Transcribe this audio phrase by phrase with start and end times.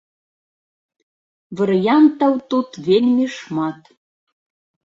[1.59, 3.81] Варыянтаў тут вельмі шмат.